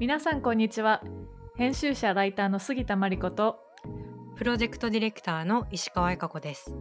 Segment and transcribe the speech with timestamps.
[0.00, 1.02] 皆さんこんにちは。
[1.56, 3.58] 編集者ライターの杉田真理子と
[4.36, 6.72] プロジェクトディレクターの石川恵香子です。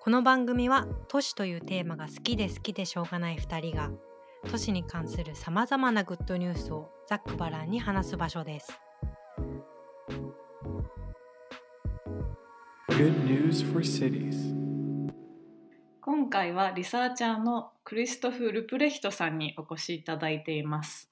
[0.00, 3.90] この番組は都市というテーマが好きで好きでしょうがない2人が
[4.50, 8.80] 都市に関するさまざまなグッドニュースをざっくばらんに話す場所です。
[12.88, 14.52] Good news for cities.
[16.00, 21.09] 今回はリサーチャーのクリストフ・ルプレヒトさんにお越しいただいています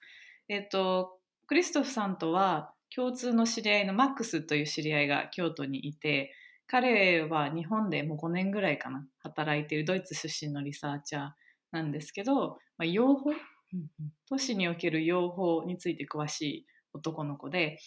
[0.49, 6.33] えっとクリストフさんとは共通の知り合いのマックスという知り合いが京都にいて
[6.67, 11.31] 彼は日本でもう5年ぐらいかな働いているドイツ出身のリサーチャー
[11.73, 13.37] なんですけど、まあ、養蜂
[14.29, 17.79] 都市における養蜂について詳しい男の子で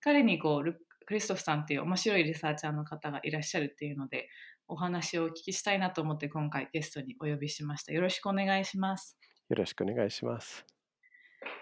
[0.00, 0.72] 彼にこう
[1.06, 4.28] クリストフさんっていう面白いリサーチャーの方がいらっしゃるっていうので
[4.68, 10.75] お話をお聞きしたいなと思って今回ゲストにお呼びしましたよろしくお願いしますよろしくお願いします。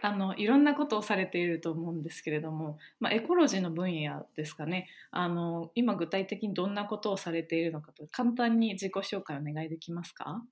[0.02, 10.42] あのいろんなことをされていると思うんですけれども、まあ、エコロジーの分野ですかねあの今具体的にどんなことをされているのかと簡単に自己紹介お願いできますか？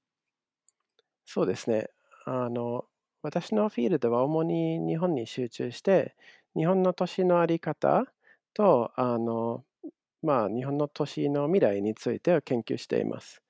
[1.24, 1.88] そうですね。
[2.26, 2.84] あの
[3.22, 6.16] 私のフィールドは主に日本に集中して、
[6.56, 8.04] 日本の都市のあり方
[8.52, 9.64] とあの、
[10.22, 13.40] まあ、日本の都市の未来について研究しています。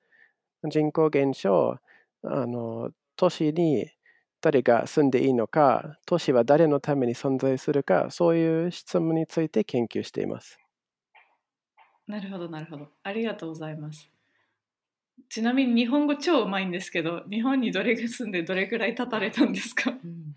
[0.69, 1.79] 人口減少、
[2.23, 3.89] あの都市に
[4.43, 10.59] 誰が住んでいいのか、都市は誰のために存在するか、そういう質問について研究しています。
[12.07, 12.89] なるほどなるほど。
[13.03, 14.11] ありがとうございます。
[15.29, 19.91] ちなみに日本語超うまいんですけど日本にどれぐらい住んでどれぐらい経たれたんですか？
[20.03, 20.35] うん。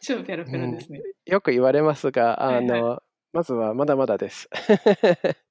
[0.00, 2.82] 超ペラペラですね、よく言われますが、あはいはい。
[2.82, 4.48] のまずはまだまだです。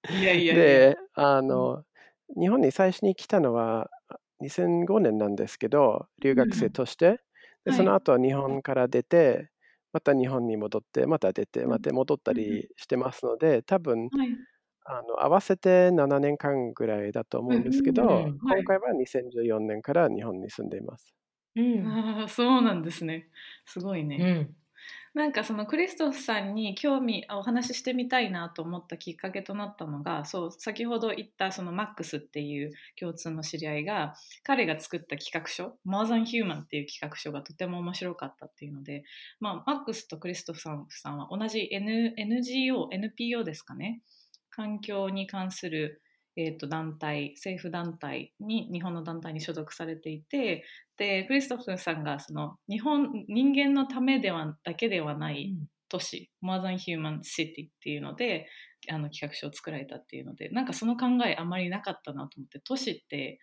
[0.10, 0.64] いやいやいや。
[0.64, 1.84] で、あの、
[2.40, 3.90] 日本に最初に来たのは
[4.40, 7.20] 2005年なんですけど、留学生として。
[7.68, 9.52] で、その後は日本から出て、
[9.94, 11.74] また日本に戻って、また出て、うん。
[11.74, 14.48] また戻ったりしてますので、多分はい。
[14.86, 18.58] あの合わせて7年間ぐらいだと思うんですけど、うんはい。
[18.58, 21.14] 今回は2014年から日本に住んでいます。
[21.56, 21.88] うん。
[21.88, 23.30] ああそうなんですね。
[23.66, 24.58] すごいね、うん
[25.14, 39.04] なんかそのクリストフさんに興味お話ししてみたいなと思ったきっかけとなったのがそう先ほど言ったそのマックスっていう共通の知り合いが彼が作った企画書「More Than Human」っていう企画書がとても面白かったっていうので、
[39.40, 44.02] まあ、マックスとクリストフさんさんは同じ、N、NGO NPO ですかね。
[44.50, 46.02] 環境に関する、
[46.38, 50.64] えー、と団体政府団体に日本の団体に所属されていて
[50.98, 55.56] でクリストフさんがその日本人間のためではだけではない
[55.90, 58.48] 都市、More Than Human City っていうので
[58.90, 63.40] あの企画書を作られたっていうのでなんかその考えあまりなかったなと思って都市って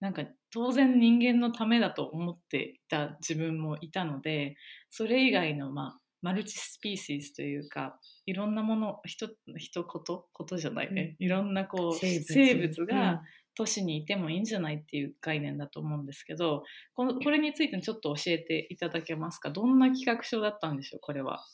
[0.00, 4.56] なんか当然人間のためだと思っていた自分もいたので
[4.90, 13.22] それ以外の、まあ、マルチスピーシーズというかいろんなものひとひとことことじゃないね、いろんなこう生生物物が、
[13.54, 16.62] 都市にいてもいいんじゃないっていう概念だと思うんですけど
[16.94, 19.50] このこれについてちょっと教えていただけますか？
[19.50, 21.00] どんな企画書だったんでしょう？
[21.00, 21.44] これは。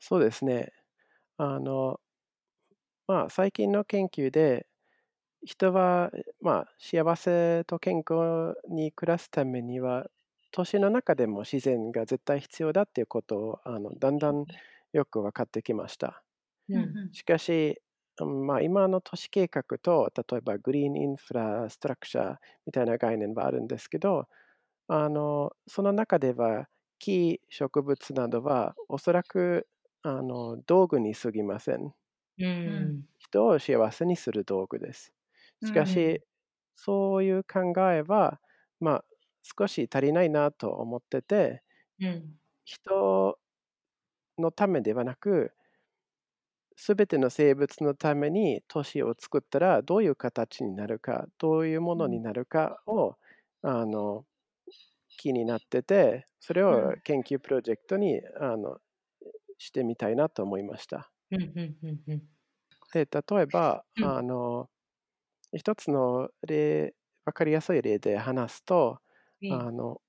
[0.00, 0.72] そうですね。
[1.36, 2.00] あの、
[3.06, 4.66] まあ、最近の研究で、
[5.44, 10.06] 人は、まあ、幸せと健康に暮らすためには、
[10.52, 14.46] 都市の中でも自然が絶対必要だっていうことをあのだんだん
[14.92, 16.24] よく分かってきました。
[16.68, 17.82] うんしかし、
[18.20, 24.28] うんまあ、今の都市計画と、例えばグリーンインフラストラクチャーみたいな概念はあるんですけど、
[24.88, 26.68] あのその中では
[27.00, 29.68] 木、植物などはおそらく
[30.02, 31.94] あの道具に過ぎません。
[32.38, 35.12] うん人を幸せにする道具です。
[35.62, 36.30] しかし、うん
[36.74, 38.40] そういう考えは、
[38.80, 39.04] まあ、
[39.42, 41.62] 少し足りないなと思ってて、
[41.98, 42.40] うん。
[42.64, 43.38] 人
[44.38, 45.54] のためではなく、
[46.76, 53.16] すべての生物のために都市を作ったらどういう形になるか、どういうものになるかを、
[53.62, 54.26] あの
[55.18, 57.00] 気になってて、それをうん。
[57.04, 58.78] 研究プロジェクトにあの
[59.58, 61.12] してみたいなと思いました。
[61.30, 62.28] うんうんうんうん。
[62.92, 64.14] で例えば、うん。
[64.14, 64.68] あの
[65.54, 66.94] 一つの例、
[67.26, 69.00] わかりやすい例で話すと、
[69.48, 70.00] あの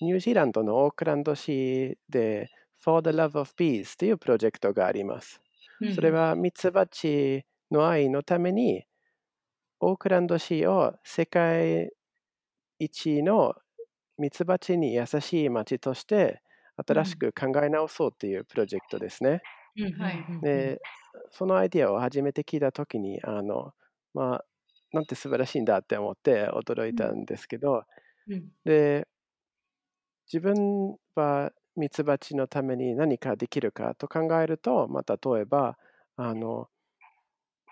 [0.00, 2.50] ニュージーランドのオークランド市で
[2.84, 5.40] For the Love of Bees というプロジェクトがあります。
[5.88, 8.86] それはミツバチの愛のために、
[9.80, 11.90] オークランド市を世界
[12.78, 13.54] 一の
[14.18, 16.42] ミツバチに優しい町として
[16.86, 19.44] 新しく考え直そうというプロジェクトですね。
[20.42, 20.80] で、
[21.30, 23.72] そのアイディアを初めて聞いたときに、あの、
[24.14, 24.44] まあ、
[24.92, 27.84] なんて素晴らしいんだって思って驚いたんですけど、
[28.26, 29.06] うんで、
[30.32, 35.78] 自分はミツバチのために何かできるかと考えると、まあ、例えば
[36.16, 36.70] あの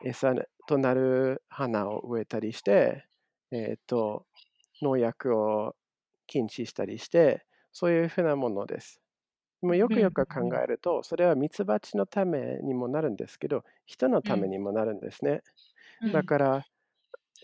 [0.01, 0.35] 餌
[0.67, 3.07] となる花を植えたりして、
[3.51, 4.27] えーと、
[4.83, 5.77] 農薬を
[6.27, 9.01] 禁止したりして、そういうふうなものです。
[9.63, 15.43] でもよくよく考えると、それはミツバチのためにもなるんですけど、人のためにもなるんですね。
[16.13, 16.67] だから、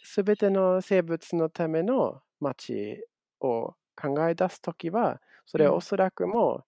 [0.03, 3.05] すべての生物のための町
[3.41, 6.65] を考え出すときは、それはおそらくも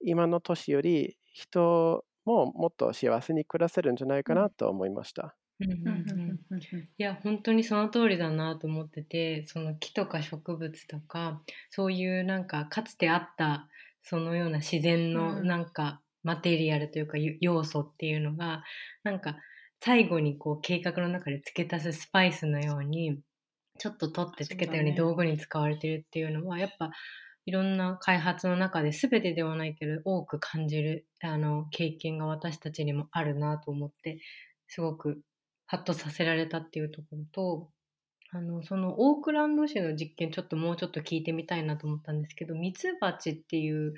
[0.00, 5.36] 今の年より人ももっと幸せに暮らせるんじゃないかなと思いました。
[5.60, 11.40] うんうんうん、いや本当にその通りだなと思っててその木とか植物とか
[11.70, 13.66] そういうなんかかつてあった
[14.02, 18.64] そのような自然のなんかマテリアルというか要素っていうのが
[19.02, 19.36] なんか
[19.80, 23.18] 最後にこう計画の中で付け足すスパイスのように
[23.76, 26.90] ちょっと取ってつけたように道具に使われてるっていうのは、やっぱ
[27.46, 34.18] いろんな開発の中で全てではないけど多く感じるあの経験が私たちにもあるなと思って
[34.66, 35.20] すごく
[35.66, 37.70] ハッとさせられたっていうところと
[38.32, 43.94] あのそのオークランド市の実験ちょっともうちょっと聞いてみたいなと思ったんですけどミツバチっていう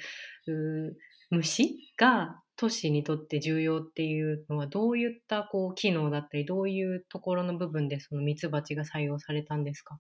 [1.31, 9.99] 虫が都市にとって重要っていうのはどういったこう機能だったりどういうところの部分でそのミツバチが採用されたんですか？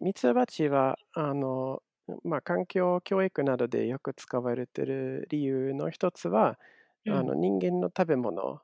[0.00, 1.82] ミツバチはあの、
[2.22, 6.58] まあ、環境教育などでよく使われている理由の一つは、
[7.06, 8.60] うん、あの人間の食べ物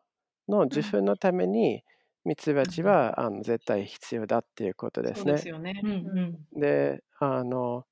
[0.49, 1.83] の受粉のために、
[2.25, 5.33] ミツバチは、あの絶対必要だっていうことですね。
[5.33, 5.83] ですよね。
[6.53, 7.87] であの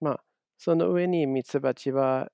[0.00, 0.20] まあ
[0.58, 2.30] その上にミツバチは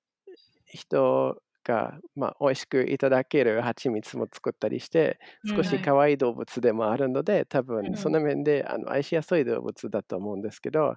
[0.67, 10.97] 人が、まあ、美味しくいただける蜂蜜も作ったりして少し可愛い動物でもあるので、多分その面であの愛しやすい動物だと思うんですけど、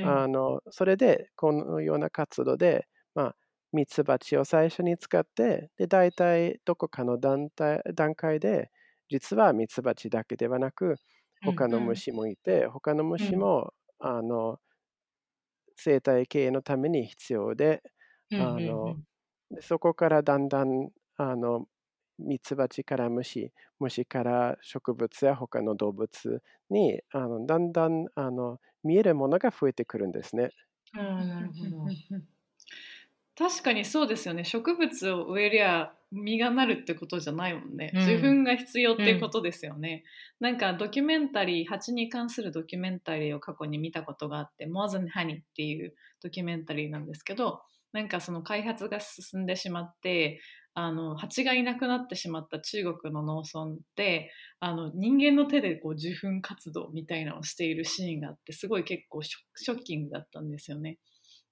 [0.00, 3.36] あのそれでこのような活動で、まあ、
[3.72, 8.70] ミツバチを最初に使ってで大体どこかの団体段階で
[9.10, 10.96] 実はミツバチだけではなく
[11.42, 14.58] 他の虫もいて、他の虫も、あの
[15.76, 17.82] 生態系のために必要で、
[18.32, 18.96] あの
[19.50, 21.66] でそこからだんだんあの
[22.18, 30.50] ミツバチから虫、虫から植物や他の動物にあのだんだんあの見えるものが増えてくるんですね。
[30.94, 31.86] あなるほど。
[33.38, 34.44] 確かにそうですよね。
[34.44, 40.04] 植物を植えりゃ実がなるってことじゃないもんね、うん、受粉が必要ってことですよね、
[40.40, 47.62] うん、なんかドキュメンタリー蜂に関するドキュメンタリーを過去に見たことがあって「More Than Honey」っていうドキュメンタリーなんですけど
[47.92, 50.40] なんかその開発が進んでしまって
[50.74, 54.30] あの蜂がいなくなってしまった中国の農村で
[54.60, 60.98] あの人間の手でこう受粉活動みたいなのをしているシーンがあってすごい結構ショッキングだったんですよね。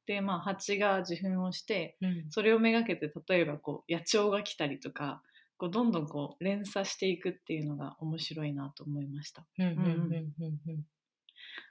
[0.07, 5.23] でまあ蜂が受粉をして、うん、それをめがけて例えばこう野鳥が来たりとか
[5.57, 9.47] こうどんどんこう連鎖していくっていうのが面白いなと思いました。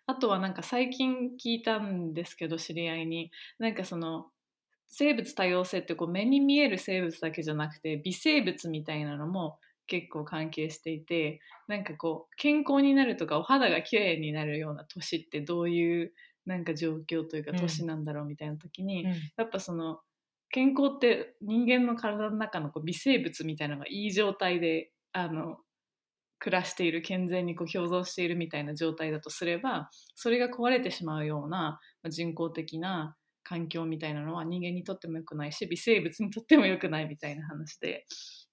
[0.06, 4.28] あとはなんか最近聞いたんですけど知り合いになんかその
[4.96, 9.58] 生物多様性ってこう目に見える生物だけじゃなくて微生物みたいなのも
[9.88, 16.14] 結構関係していてなんかこう健康になるとかお肌が綺麗になるような年ってどういう
[16.46, 20.00] なんか状況というか年なんだろうみたいな時に、うん、やっぱその
[20.52, 25.58] 健康って人間の体の中のこう微生物みたいなのがいい状態であの
[26.38, 38.06] 暮らしている健全にこう共存しているみたいな状態だとすればそれが壊れてしまうような人工的な環境みたいなのは人間にとっても良くないし微生物にとっても良くないみたいな話で。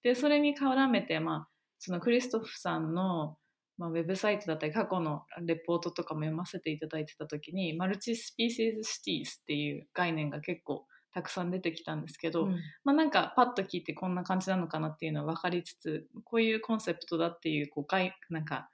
[0.02, 3.36] でそれに絡めて、まあ、そのクリストフさんの、
[3.76, 18.68] まあ、ウェブサイトだったり過去のレポートとかも読ませていただいてた時にマルチスピーシーズシティーズっていう概念が結構たくさん出てきたんですけど、うん、まあなんかパッと聞いてこんな感じなのかなっていうのは分かりつつこういうコンセプトだっていうこうなんか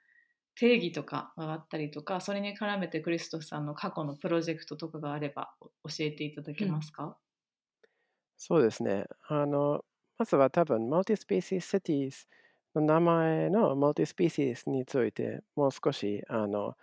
[0.59, 7.13] 定義とかがあったりとかそれに絡めてクリストフさんの過去のプロジェクトとかがあれば教えていただけますか、うん、
[8.37, 9.05] そうですね。
[9.27, 9.83] あの
[10.17, 12.25] まずは多分 multispecies cities
[12.73, 16.73] の名前の multispecies についてもう少しあの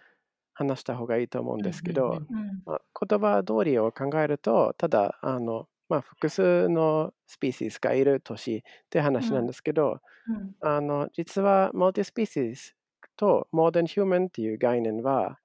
[0.53, 2.23] 話した方がいいと思うんですけど、
[2.65, 10.37] まあ、言葉通りを考えるとただあの、まあ、複数のスピーシーズがいる都市って話なんですけど、うん。
[10.37, 12.73] うん、あの実はマルティスピーシーズ
[13.17, 15.39] と、モーダン・ヒューマンっていう概念は、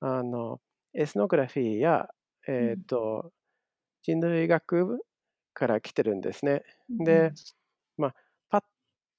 [0.00, 0.60] あの
[0.94, 2.08] エスノグラフィーや、
[2.46, 3.30] えーと、うん、
[4.02, 5.00] 人類学
[5.54, 6.62] から来てるんですね。
[6.88, 7.32] で、
[7.96, 8.14] まあ、
[8.50, 8.62] パッ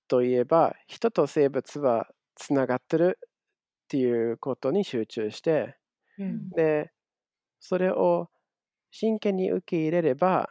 [0.07, 5.77] と言えば、人と生物はつながってるっていうことに集中して、
[6.17, 6.91] うん、で、
[7.59, 8.29] それを
[8.91, 10.49] 真剣に受け入れれば、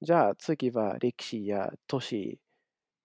[0.00, 2.40] じゃあ次は歴史や都市、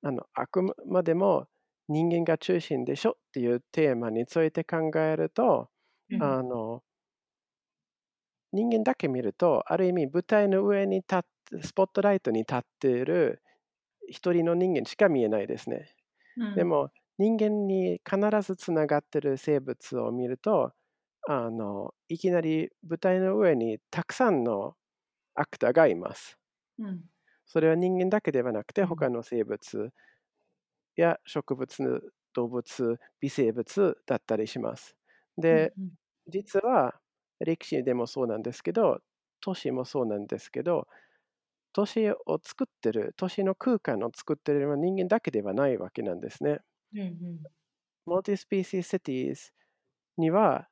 [0.02, 1.48] あのあくまでも
[1.94, 5.70] 人間が中心でしょっていうテーマについて考えると、
[6.10, 6.84] うんあの
[8.52, 13.42] 人間だけ見ると、ある意味舞台の上に立って、スポットライトに立っている
[14.10, 15.96] 一人の人間しか見えないですね。
[16.38, 20.74] うんでも人間に必ずつながってる生物を見ると
[21.30, 24.76] あのいきなり舞台の上にたくさんの
[25.36, 26.38] アクターがいます。
[26.78, 27.10] うん
[27.46, 29.92] それは人間だけではなくてうん他の生物
[30.96, 34.98] や植物、動物、微生物だったりします。
[35.38, 35.94] で、うん
[36.28, 37.00] 実は
[37.40, 39.02] 歴史でもそうなんですけど、
[39.42, 40.88] 都市もそうなんですけど、
[41.74, 46.62] 都市を作ってる、都市の空間を作ってるのは人間だけではないわけなんですね。
[46.94, 47.54] うんうん
[48.06, 49.51] multispecies cities
[50.18, 50.70] には、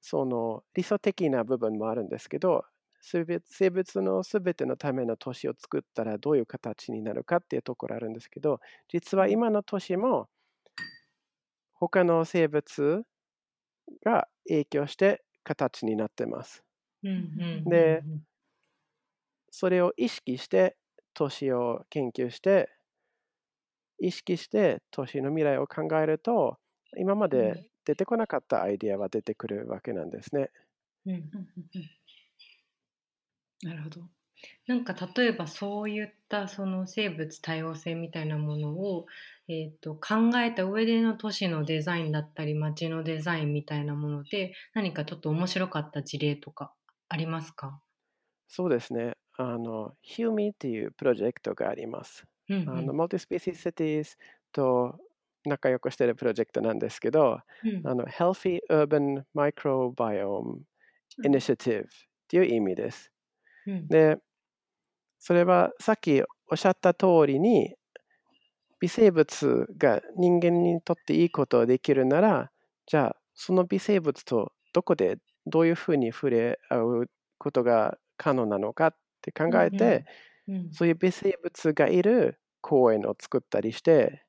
[0.00, 2.66] その理想的な部分もあるんですけど、
[3.06, 10.28] 生物のすべてのための都市を作ったらどういう形になるかっていうところあるんですけど、実は今の都市も
[11.74, 13.04] 他の生物
[14.04, 16.64] が影響して形になってます。
[17.66, 18.04] で
[19.50, 20.76] それを意識して
[21.14, 22.70] 都市を研究して、
[23.98, 26.58] 意識して都市の未来を考えると、
[26.98, 30.50] 今まで出てこなかったアイデアは出てくるわけなんですね。
[33.62, 34.02] なるほど。
[34.66, 39.06] なんか例えばそういったその生物多様性みたいなものを、
[39.48, 46.74] えー、と考えた上での都市のデザインだったり街のデザインみたいなもので何かちょっと面白かった事例とか
[47.08, 47.80] ありますか、
[48.48, 49.12] そうですね。
[49.38, 52.24] あの、HUMI っていうプロジェクトがあります。
[52.48, 54.16] うんうんあの、Multi Species Cities
[54.52, 54.98] と
[55.44, 60.62] 仲良くしているプロジェクトなんですけど、うんあの、Healthy Urban Microbiome
[61.24, 61.88] Initiative っ
[62.28, 63.12] ていう意味です。
[63.66, 63.90] うん。
[63.90, 64.18] で、
[65.18, 67.76] それはさっきおっしゃった通りに、
[68.80, 72.50] 微生物が人間にとっていいことをできるなら、
[72.86, 80.04] じゃあその微生物とどこでどういうふうに触れ合うことが可能なのかって考えて、
[80.48, 84.24] うんそういう微生物がいる公園を作ったりして、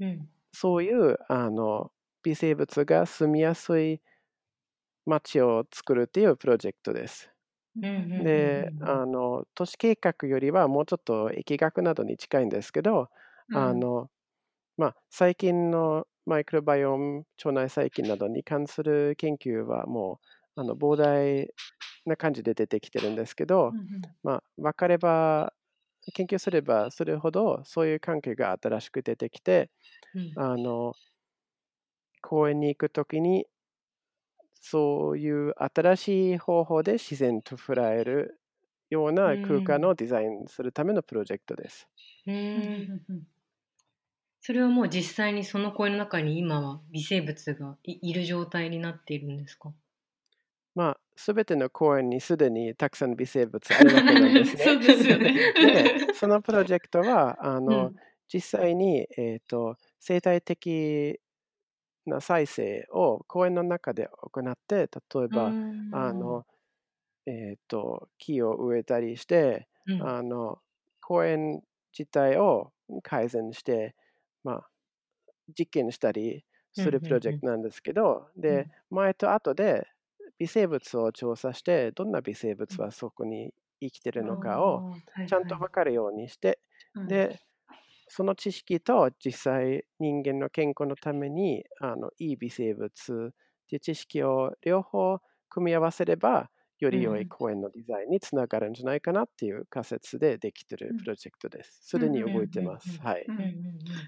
[0.00, 0.30] うん。
[0.52, 1.92] そういうあの
[2.22, 4.00] 微生物が住みやすい
[5.04, 7.29] 街を作るっていうプロジェクトです。
[7.76, 8.90] うんうんでうんうん。
[8.90, 13.08] あの都市計画よりはもうちょっと疫学などに近いんですけど、
[13.52, 14.10] あの
[14.76, 20.20] まあ、最近のマイクロバイオーム腸内細菌などに関する研究はも
[20.56, 21.52] うあの膨大
[22.06, 24.16] な感じで出てきてるんですけど、うんうん。
[24.24, 25.54] まあ、分かれば
[26.14, 29.70] 研究すればするほどそういう関係が新しく出てきて
[30.14, 30.36] うん。
[30.36, 30.96] あの
[32.22, 33.46] 公園に行くときに
[34.60, 38.40] そういう新しい方法で自然と触れる
[38.90, 41.88] ような空間をデザインするためのプロジェクトです。
[42.26, 42.30] う
[44.42, 49.74] それはもう実際にその公園の中に今は微生物がいいる状態になっているんですか？
[50.74, 54.62] まあ、すべての公園にすでにたくさん微生物あるわけなんですね。
[54.64, 55.34] そうですよね。
[55.60, 58.00] で、そのプロジェクトは、あの、うん。
[58.32, 61.20] 実際に、えー、と生態的
[62.06, 65.56] な再生を公園の中で行って、例えば、
[65.90, 66.46] あの、
[67.26, 70.02] えー、と木を植えたりして、うん。
[70.02, 70.60] あの
[71.00, 71.62] 公園
[71.98, 73.94] 自体を改善して、
[74.44, 74.70] まあ、
[75.58, 79.86] 実験したりすうんうんうんるプロジェクトなんですけど、で、前と後で
[80.38, 84.84] 微生物を調査して、どんな微生物はそこに生きてるのかを
[85.26, 86.60] ちゃんと分かるようにして、
[86.94, 87.08] うん。
[87.08, 87.40] で、
[88.10, 92.90] その知識と実際人間の健康のためにあのいい微生物っ
[93.68, 96.50] ていう知識を両方組み合わせれば、
[96.80, 101.80] より良いうん公園のデザインにつながるんじゃないかなっていう仮説でできてるうんプロジェクトです。
[101.82, 102.98] すでに動いてます。
[103.00, 103.26] はい。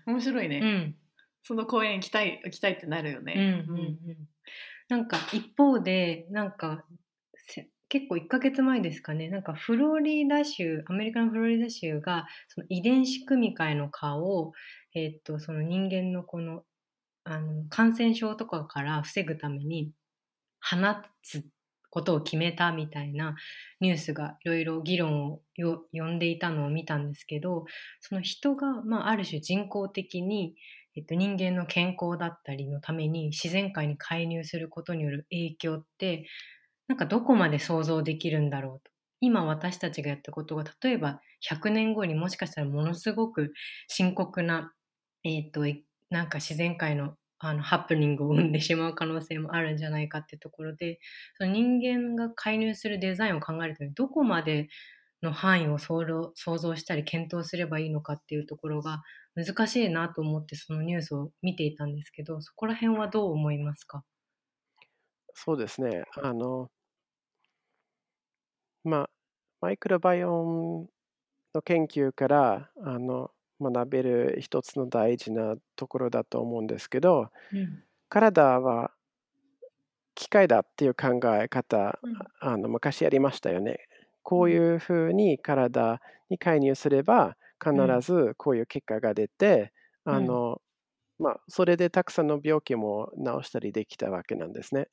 [0.07, 0.97] 面白いね、うんうん
[1.45, 3.65] その公園行きたい行きたいってなるようんね。
[3.69, 3.99] うんうん
[4.89, 6.85] なんか一方でなんか
[7.35, 9.29] せ結構1ヶ月前ですかね。
[9.29, 14.53] なんかフロリダ州アメリカのフロリダ州がその遺伝子組み換えの蚊を、
[14.95, 16.63] えーっとその人間のこの
[17.25, 19.93] あの感染症とかから防ぐために
[20.59, 20.79] 放
[21.23, 21.45] つ
[21.91, 23.37] ことを決めたみたいな
[23.81, 25.41] ニュースがいろいろ議論を
[25.93, 27.67] 呼んでいたのを見たんですけど
[28.01, 30.55] その人が、まあ、ある種人工的に、
[30.97, 36.25] えっと、人間の健康だったりのために自然界に介入することによる影響って
[36.89, 38.91] なんかどこまで想像できるんだろうと。
[39.21, 43.53] 今私たちがやったことが例えば100年後にもしかしたらものすごく
[43.89, 44.73] 深刻な、
[45.25, 45.63] えっと
[46.11, 51.01] なんか自然界のあのハプニングを生んでしまう可能性もあるんじゃないかってところで
[51.39, 54.69] その人間が介入するデザインを考えるとどこまで
[55.23, 56.05] の範囲を想
[56.59, 59.03] 像したり検討すればいいのかっていうところが
[59.35, 64.05] 難しいなと思ってそのニュースを見ていたんですけどそこら辺はどう思いますか？
[65.35, 66.05] そうですね。
[66.23, 66.71] あの、
[68.85, 69.11] まあ、
[69.61, 70.43] マイクロバイオ
[70.83, 70.89] ン
[71.55, 78.93] の研究からあの学べる一つの大事なところだと思うんですけど、うん、体は
[80.15, 83.79] 機械だっていう考え方、うん、あの昔ありましたよね。
[84.23, 89.73] こういうふうに体に介入すれば必ずこういう結果が出て、
[90.07, 90.61] うん、あの
[91.19, 94.89] まあ、それでたくさんの病気も治したりできたわけなんですね。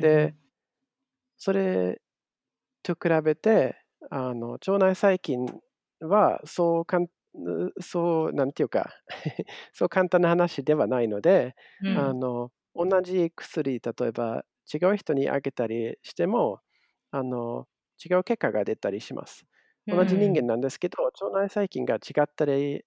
[0.00, 0.34] で、
[1.36, 2.00] それ
[2.82, 3.76] と比べて、
[4.10, 5.46] あの腸内細菌
[6.00, 7.08] はそうかん
[7.80, 8.92] そうなんていうか
[9.72, 16.60] そう簡単な話ではないので、うん、あの同じ薬例えば違う人にあげたりしても
[17.10, 17.66] あの
[18.04, 19.44] 違う結果が出たりします。
[19.86, 22.84] 同じ人間なんですけど、腸内細菌が違ったり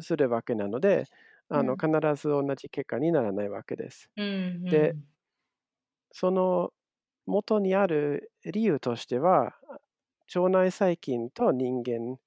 [0.00, 1.04] するわけなので、
[1.48, 4.10] あの必ず同じ結果にならないわけです。
[4.16, 4.96] で、
[6.18, 6.72] その
[7.26, 9.54] 元にある理由としては、
[10.34, 12.18] 腸内細菌と人間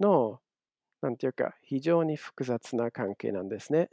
[0.00, 0.40] の、
[1.02, 3.90] なんていうか、非常に複雑な関係なんですね。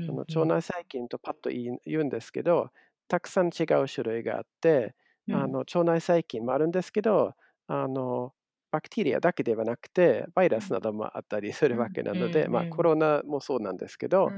[0.00, 2.70] その腸内細菌とパッと言うんですけど、
[3.08, 4.94] たくさん違う種類があって、
[5.30, 7.34] あの腸内細菌もあるんですけど、
[7.68, 8.34] あの
[8.70, 14.36] バクテリアだけではなくて、バイラスなどもあったりするわけなので、まあ、コロナもそうなんですけど、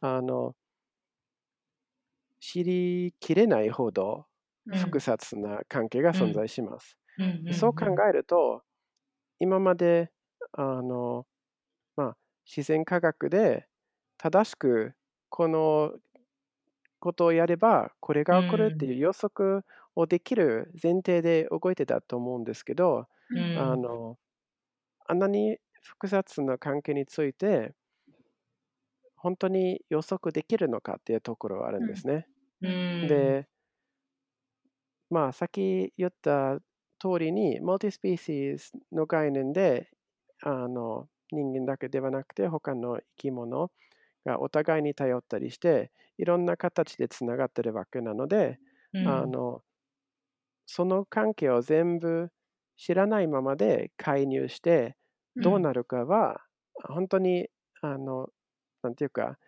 [0.00, 0.54] あの
[2.48, 4.26] 知りきれないほど
[4.72, 6.96] 複雑な関係が存在します。
[7.52, 8.62] そう考えると、
[9.40, 10.12] 今まで
[10.52, 11.26] あの、
[11.96, 13.66] まあ、自然科学で
[14.16, 14.94] 正しく
[15.28, 15.92] この
[17.00, 19.64] ことをやればこれが起こるっていう予測
[19.96, 24.16] をできる前提で動いてたと思うんですけど、うん、あの
[25.08, 27.74] あんなに複雑な関係について
[29.16, 32.28] 本当に予測できるのかっていうところはあるんですね。
[32.62, 33.46] うん、で
[35.10, 36.58] まあさっき言った
[36.98, 39.88] 通りにマルティスピーシーズの概念で
[40.42, 43.70] あの人間だけではなくて他の生き物
[44.24, 48.58] がお互いに頼ったりしていろんな形でつながってるわけなので、
[48.92, 49.62] うん、あの
[50.66, 52.30] その関係を全部
[52.76, 54.96] 知らないままで介入して
[55.36, 56.40] どうなるかは、
[56.84, 57.48] 本当に
[57.82, 58.28] あの
[58.82, 59.38] なんていうか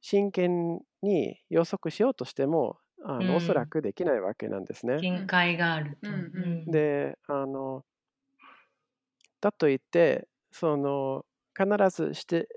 [0.00, 4.98] 真剣に予測しようとしてもあの、うん、おそらくできないわけなんですね。
[5.00, 6.70] 限界があると。
[6.70, 7.84] であの
[9.40, 11.24] だといってその
[11.56, 12.48] 必ずして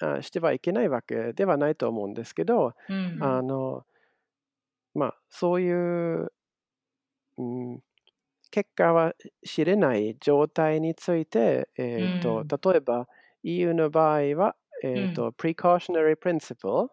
[0.00, 3.84] あしてはいけないわけではないと思うんですけど、うんあの
[4.94, 6.32] まあ、そういう、
[7.36, 7.80] うん、
[8.50, 13.08] 結果は知れない状態について、えーと、うん、例えば
[13.42, 14.54] EU の場合は、
[14.84, 16.88] えーとうん、precautionary principle、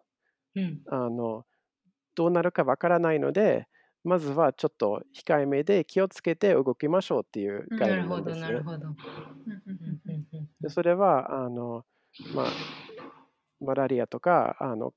[0.56, 1.44] うん、あの
[2.14, 3.66] どうなるかわからないので
[4.04, 8.40] まずはちょっと控えめで気をつけて動きましょうっていう概念なんですね。
[8.40, 8.98] なるほど、なるほ
[10.62, 10.70] ど。
[10.70, 11.84] それはあの、
[12.34, 12.46] まあ、
[13.60, 14.92] マラリアとか、あの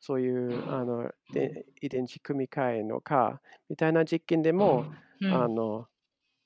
[0.00, 1.10] そういうあの
[1.80, 4.84] 遺伝子組み換えのかみたいな実験でも、
[5.22, 5.86] うん、あの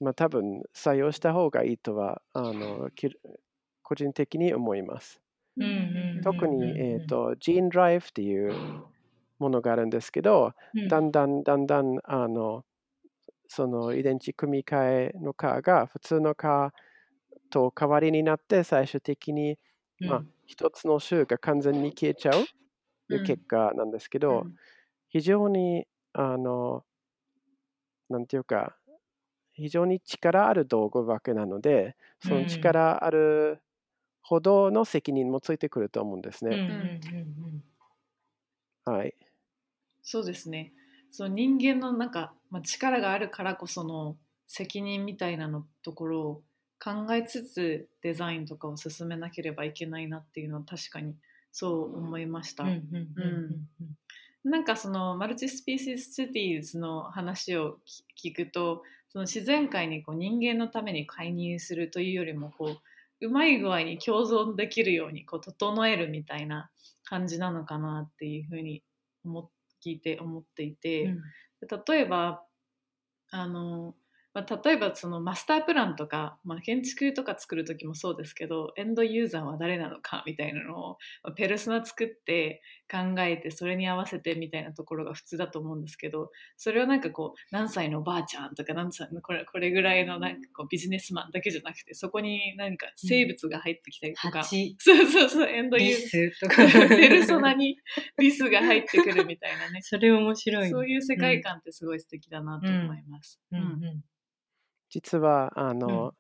[0.01, 2.89] まあ、多分採用した方がいいとはあの
[3.83, 5.21] 個人的に思います。
[6.23, 8.53] 特に、えーと、ジーンドライブっていう
[9.39, 12.65] ものがあるんですけど、うん、だんだんだんだんあの
[13.49, 16.71] その遺伝子組み換えのカーが普通のカー
[17.51, 19.59] と代わりになって最終的に、
[20.01, 22.45] まあ、一つの州が完全に消えちゃう
[23.09, 24.45] という結果なんですけど、
[25.09, 26.85] 非常にあの
[28.11, 28.77] なんていうか
[29.55, 33.61] 非常に力ある道具わけなのでその力ある
[34.29, 36.61] ほどの責任もついてくると思うんですね。
[38.85, 39.15] はい。
[40.03, 40.73] そうですね。
[41.11, 46.43] その人間のなんか、まあ、力があるからこその責任みたいなのところを
[46.83, 51.17] 考えつつデザインとかを進めなければいけないなっていうのは確かに
[51.53, 52.79] そう思いました。
[54.45, 57.79] なんかそのマルチスピーシスシティーズの話を
[58.17, 62.81] 聞くとその自然界にこう人間のために介入するというよりもこう
[63.21, 66.71] うまい具合に共存できるようにこう整えるみたいな
[67.05, 68.83] 感じなのかなっていうふうに
[69.25, 69.51] 思
[69.85, 71.19] 聞いて思っていて、うん、
[71.87, 72.43] 例えば
[73.31, 73.95] あの、
[74.35, 80.89] まあ、例えばそのマスタープランとか、まあ、建築とか作る時もそうですけどエンドユーザーは誰なのかみたいなのを、
[81.23, 94.77] まあ、ペルソナ作って考えてそれに合わせてみたいなところが普通だと思うんですけどそれをなんかこう何歳のばあちゃんとか何歳のこれこれぐらいのなんかこうビジネスマンだけじゃなくてそこに何か生物が入ってきたりとか、蜂。
[94.79, 96.57] そうそうそうエンドユリースとか。
[96.89, 97.77] ペルソナに
[98.19, 99.81] リスが入ってくるみたいなね。
[99.83, 100.71] それ面白いね。
[100.71, 103.41] そういう世界観ってすごい素敵だなと思います。
[103.53, 103.61] うん。
[103.61, 104.05] うん。
[104.91, 106.15] 実はあの、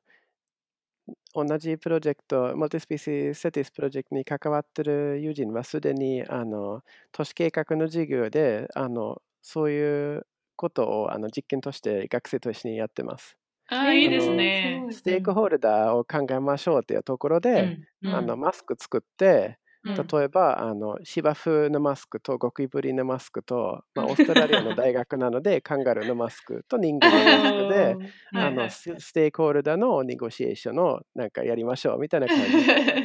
[1.44, 13.36] 同じプロジェクト、 multispecies cities プロジェクトに関わっている友人はすでにあの都市計画の授業であのそういうことをあの実験として学生と一緒にやってます。
[13.68, 14.86] ああいいですね。
[14.90, 27.96] ステークホルダーを考えましょうというところで、うんあのマスク作って、うん例えばあの芝生のマスクとゴキブリのマスクと、まあ、オーストラリアの 大学なのでカンガルーのマスクと人間のマスクで、
[28.34, 32.42] あのスステークホルダーのネゴシエーションをなんかやりましょうみたいな感じ。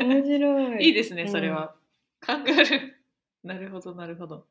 [0.03, 1.75] 面白いいいですね、それは。
[2.19, 3.03] カンガルー。
[3.43, 4.47] なるほど、なるほど。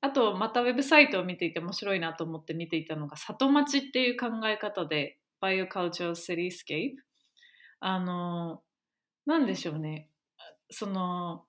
[0.00, 6.96] あと、またウェブサイトを見ていて面白いなと思って見ていたのが、里町っていう考え方で、Biocultural Cityscape。
[7.80, 8.62] あの、
[9.26, 10.10] なんでしょうね。
[10.70, 11.44] その、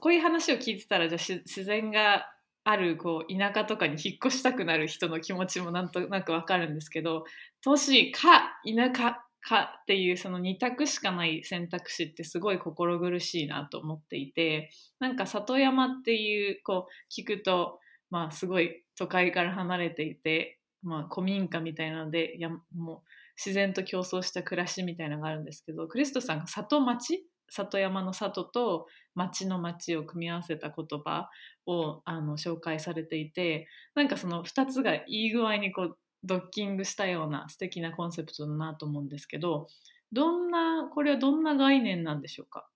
[0.00, 2.26] こういう話を聞いてたら、じゃあ自然が
[2.64, 7.24] あるこう田舎とかに引っ越したくなる人の気持ちもなんとなくわかるんですけど、
[7.62, 23.00] 都市か田舎かっていうその2択しかない選択肢ってすごい心苦しいなと思っていてなんか里山っていうこう聞くとまあすごい都会から離れていて、まあ、古民家みたいなのでやもう
[23.36, 31.30] 自然と競争した暮らしみたいなのがあるんですけどクリストさんが里町里山の里と町の町を組み合わせた言葉
[31.66, 39.66] をあの紹介されていてなんかその2つがいい具合にこうドッキングしたような素敵なコンセプトだなと思うんですけど
[40.12, 42.68] どんなこれはどんな概念なんでしょうか？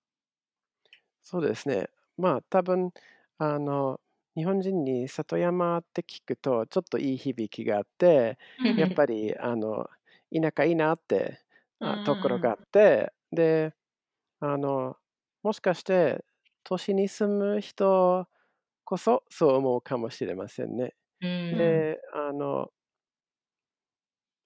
[1.23, 1.89] そうですね。
[2.17, 2.91] まあ多分
[3.37, 3.99] あの
[4.35, 8.37] 日本人に里山って聞くとちょっといい響きがあって、
[8.75, 9.89] やっぱりあの
[10.33, 11.39] 田舎いいなって
[11.79, 13.73] あところがあって、で
[14.39, 14.97] あの
[15.43, 16.23] もしかして
[16.63, 18.27] 都市に住む人
[18.85, 20.95] こそそう思うかもしれませんね。
[21.21, 22.71] うんであの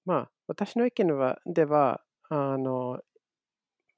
[0.05, 3.01] まあ私の意見はではあの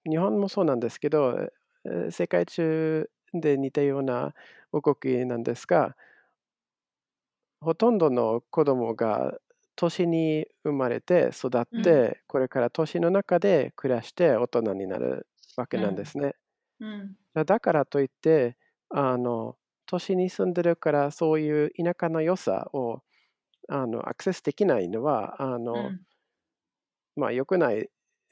[0.09, 1.37] 日本もそうなんですけど
[1.85, 4.33] えー世界中で似たような
[4.71, 5.97] 動きなんですが
[7.61, 9.39] ほとんどの子供が
[9.75, 15.27] 都市に生まれて育って、うこれから都市の中で暮らして大人になる
[15.57, 16.35] わけなんですね。
[16.79, 17.17] うん。
[17.33, 18.57] だからといって
[18.89, 23.01] あの都市に住んでるからそういう田舎の良さを
[23.69, 26.05] あのアクセスできないのはあの、うん。
[27.15, 27.89] まあ良くない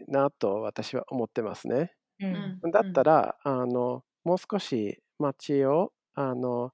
[0.08, 1.94] なと私は思ってますね。
[2.20, 2.62] うん。
[2.64, 2.72] うん。
[2.72, 6.74] だったら、あのもう少し街をあの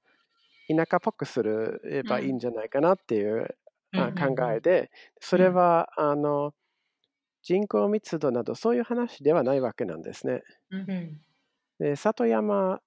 [0.68, 3.58] 田舎っぽくすればいいんじゃないかなっていう、
[3.96, 6.54] あ考えでそれは、あの
[7.42, 10.42] 人口密度などそういう話ではないわけなんですね。
[10.70, 11.20] うん
[11.78, 12.80] で里山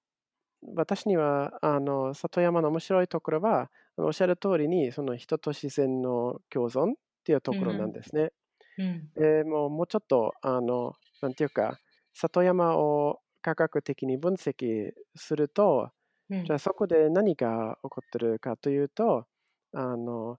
[0.76, 8.32] 私にはあの里山の面白いところはおっしゃる通りにその人と自然の共存っていうところなんですね。
[8.78, 11.78] うんでもうもうちょっとあのなんていうか
[12.14, 15.90] 里山を科学的に分析すると
[16.30, 19.26] うんじゃあそこで何が起こってるかというと
[19.72, 20.38] あの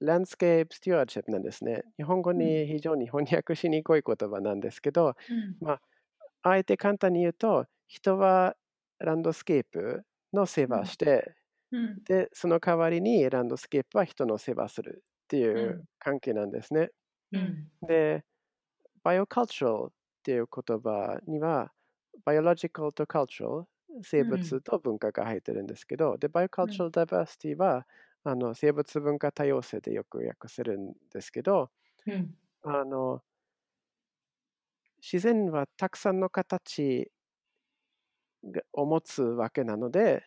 [0.00, 1.84] landscape stewardship なんですね。
[1.98, 5.60] 日本語に非常に翻訳しにくい言葉なんですけど、うん。
[6.42, 8.56] あえて簡単に言うと、人は
[8.98, 11.34] ランドスケープの世話して、
[11.72, 12.06] うん。
[12.06, 15.86] で、その代わりにランドスケープは人の世話するっていううん。
[15.98, 16.90] 関係なんですね。
[17.32, 17.70] うん。
[17.82, 18.24] で、
[19.04, 19.92] biocultural っ
[20.24, 21.72] ていう言葉には、
[22.26, 23.66] biological と cultural、
[24.02, 27.86] 生物と文化が入ってるんですけど、で、biocultural diversity は、
[28.24, 31.70] あの生物文化多様性でよく訳せるんですけど、
[32.06, 33.22] うんあの
[35.02, 37.10] 自然はたくさんの形
[38.44, 40.24] がを持つわけなので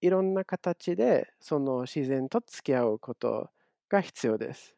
[0.00, 3.50] いろんな形でその自然と付き合うこと
[3.88, 4.76] が必要です。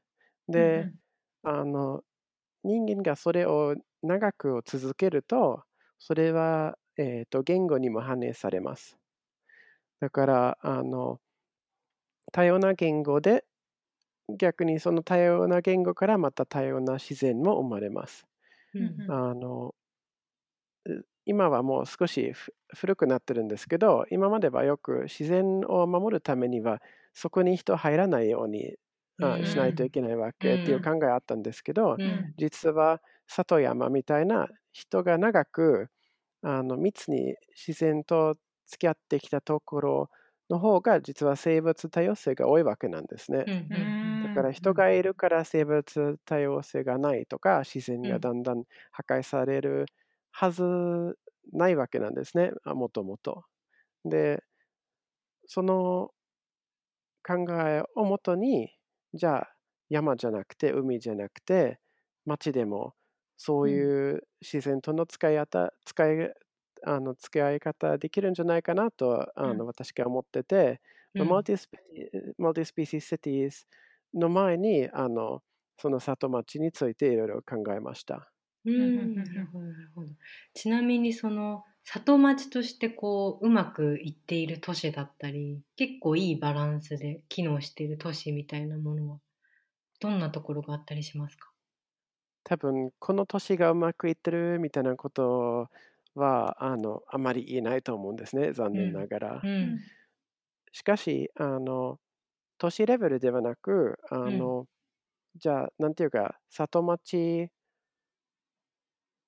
[0.49, 0.91] で、
[1.43, 2.05] あの
[2.65, 5.65] 人間がそれを長く続けると
[5.99, 8.99] それは、えーと言語にも反映されます。
[10.01, 11.21] だからあの
[12.35, 13.47] 多様な言語で
[14.39, 18.27] 逆にその多様な言語からまた多様な自然も生まれます。
[18.75, 19.75] うんあの
[20.87, 28.77] う今はもう少しふ古くなってるんですけど今まではよく自然を守るためにはそこに人入らないように
[29.21, 29.45] あうん。
[29.45, 32.35] しないといけないわけっていう考えあったんですけど、うん。
[32.37, 35.89] 実は里山みたいな人が長く
[36.43, 38.37] あの密に自然と
[38.69, 40.11] 付き合ってきたところ
[40.55, 43.49] の方が実は生物多様性が多いわけなんですね。
[44.23, 49.87] だから人がいるから生物多様性がないとか自然がだんだん破壊される
[50.33, 50.65] はず
[51.53, 53.45] ないわけなんですねもともと。
[54.05, 54.45] で
[55.47, 56.13] その
[57.27, 58.71] 考えをもとに
[59.15, 59.57] じゃあ
[59.89, 61.81] 山じゃなくて海じゃなくて
[62.25, 62.95] 町でも
[63.37, 66.35] そういう自然との使い方、使い
[66.85, 70.81] あの付き合い方できるんじゃないかなとあの、私が思ってて、
[71.15, 73.67] うん、 multispecies cities
[74.15, 75.43] の前にあの
[75.77, 78.31] その里街についていろいろ考えました。
[78.65, 80.09] うん、なるほどなるほど。
[80.55, 89.19] ちなみにその里町としてこううまくいっている都市だったり結構いいバランスで機能している都市みたいなものは
[90.01, 91.51] どんなところがあったりしますか？
[92.43, 95.69] 多分この都市がうまくいってるみたいなこと
[96.15, 99.41] はあのあまり言えないと思うんですね残念ながら。
[99.43, 99.81] うん、
[100.73, 101.99] しかしあの
[102.59, 104.67] 都市レベルではなくあの、うん、
[105.37, 107.51] じゃあなんていうか里町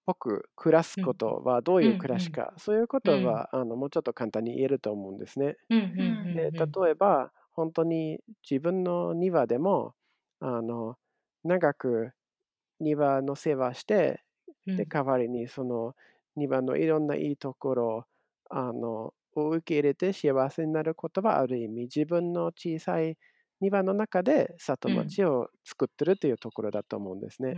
[0.06, 5.56] ぽく暮らすことはどういう暮らしか、そういうことは、あのもうちょっと簡単に言えると思うんですね。
[5.68, 9.94] で例えば本当に自分の庭でも
[10.40, 10.96] あの
[11.42, 12.12] 長く
[12.78, 14.22] 庭の世話して
[14.66, 15.94] で代わりにその
[16.36, 18.04] 庭のいろんないいところ
[18.50, 23.16] あのを受け入れて幸せになることはある意味自分の小さい
[23.60, 27.54] 庭の中で里町を作ってるというところだと思うんですね。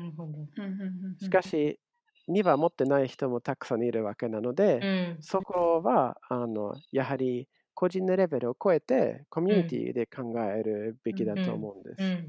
[1.20, 1.80] しかし
[2.28, 12.28] 庭持ってない人もたくさんいるわけなので、うん、そこはあのやはり個人のレベルを超えてコミュニティで考えるべきだと思うんです。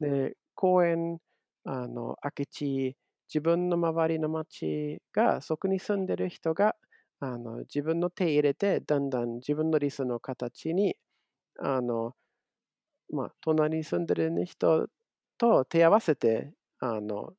[0.00, 1.18] で公園
[1.64, 2.96] あの空き地
[3.28, 6.76] 自分の周りの町がそこに住んでる人が
[7.20, 10.96] あの自分の手入れてだんだん自分の理想の形に
[11.60, 12.14] あの、
[13.12, 14.88] まあ、隣に住んでる人
[15.38, 17.34] と手合わせてあの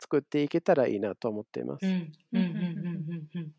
[0.00, 1.96] 作っていけたらいいなと思っています。
[2.32, 3.54] うんうんうんうん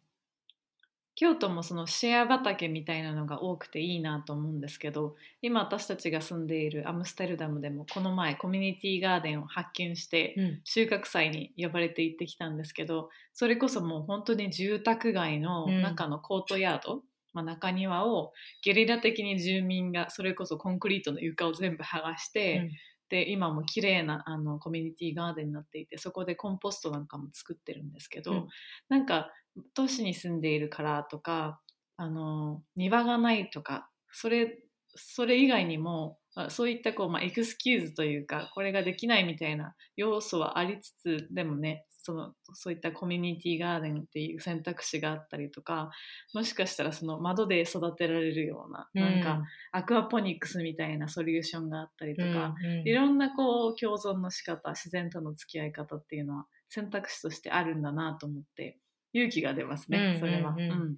[1.21, 17.01] 京都もそのシェア畑みたいなのが多くていいなと思うんですけど今私たちが住んでいるアムステルダムでもこの前コミュニティガーデンを発見して収穫祭に呼ばれて行ってきたんですけどそれこそもう本当に住宅街の中のコートヤード、うん、
[17.33, 18.31] まあ、中庭を
[18.63, 22.71] ゲリラ的に住民がそれこそコンクリートの床を全部剥がして、
[23.09, 28.47] で今も綺麗なあなコミュニティガーデンになっていてそこでコンポストなんかも作ってるんですけど、うん、
[28.87, 29.29] なんか
[29.73, 31.59] 都市に住んでいるからとか
[31.97, 34.59] あの庭がないとかそれ
[34.95, 36.17] それ以外にも
[36.49, 45.91] そういったこう、まあ、エクスキューズというかこれができないみたいな要素はありつつでもねそのそういったコミュニティガーデンっていう選択肢があったりとか
[46.33, 58.79] もしかしたらその窓で育てられるような,、なんかアクアポニックスみたいなソリューションがあったりとか、うんうん、いろんなこう共存の仕方自然との付き合い方っていうのは選択肢としてあるんだなと思って
[59.13, 60.55] 勇気が出ますね、それは。
[60.57, 60.97] うん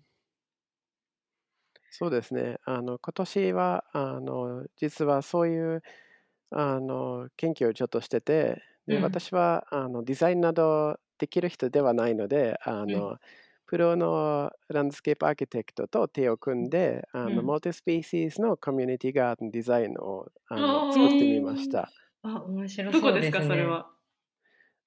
[1.91, 2.57] そうですね。
[2.65, 5.81] あの今年はあの実はそういう
[6.51, 8.99] あの研究をちょっとしてて、で、うん。
[8.99, 13.03] 私はあのデザインなどできる人ではないので、あうん。
[13.03, 13.17] の
[13.67, 17.45] プロの landscape architect と手を組んで、あの、うん。
[17.45, 21.93] モルティスピーシーズの community garden design をあの作ってみました。
[22.23, 23.92] あ、面白どこそうですか、それは？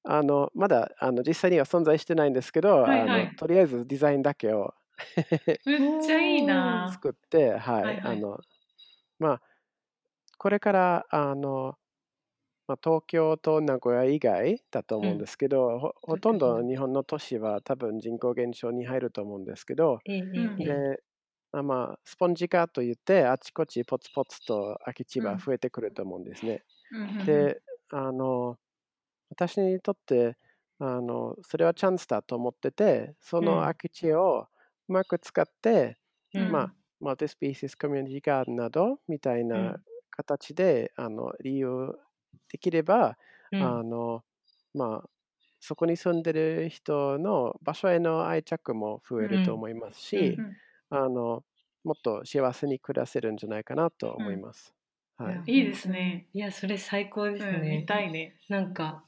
[0.08, 4.74] あのまだあの実際には存在してないんですけど、はいあのとりあえずデザインだけを
[5.66, 6.90] めっちゃいいな。
[6.92, 8.38] 作って、はい、はいあの
[9.18, 9.42] まあ
[10.38, 11.76] これからあの
[12.68, 21.00] まあ、東京と名古屋以外だと思うんですけど、ほほとんど日本の都市は多分人口減少に入ると思うんですけど、で
[21.52, 26.64] あまあ、スポンジ化といってあちこちポツポツと空き地が増えてくると思うんですね。
[27.24, 28.58] であの
[29.30, 30.36] 私にとって
[30.78, 34.46] あのそれはチャンスだと思っててその空き地を
[34.88, 35.96] うまく使って、
[36.32, 39.76] まあマルティスピーシスコミュニティガーデンなどみたいな
[40.10, 41.94] 形で、あの利用
[42.50, 43.18] できれば、
[43.52, 44.22] うん、あの
[44.74, 45.08] まあ
[45.60, 50.38] そこに住んでる人の場所への愛着も増えると思いますし、
[50.90, 51.42] あの
[51.84, 54.74] もっと幸せに暮らせるんじゃないかなと思います。
[55.18, 56.28] はい、いいですね。
[56.34, 57.78] いや、それ最高ですね。
[57.78, 58.36] 見たいね。
[58.48, 59.02] なんか、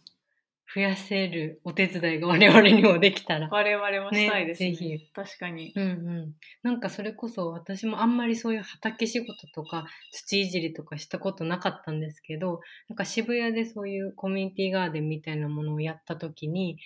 [0.74, 3.48] 増やせるお手伝いが我々にもできたら。
[3.50, 4.70] 我々もしたいですね。
[4.70, 5.12] ねぜひ。
[5.14, 5.72] 確かに。
[5.74, 6.34] うんうん。
[6.62, 16.78] なんかそれこそ私もあんまりそういう畑仕事とか土いじりとかしたことなかったんですけど、なんか渋谷でそういうコミュニティガーデンみたいなものをやった時に、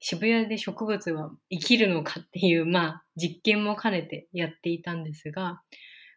[0.00, 5.62] 渋谷で植物は生きるのかっていう、まあ、実験も兼ねてやっていたんですが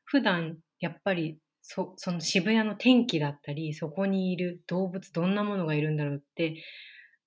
[0.03, 6.55] 普段やっぱりそその渋谷の天気だったりそこにいる動物どんなものがいるんだろうって